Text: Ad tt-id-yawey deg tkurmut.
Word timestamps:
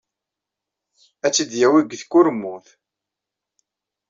Ad 1.25 1.31
tt-id-yawey 1.31 1.83
deg 1.85 1.97
tkurmut. 2.01 2.67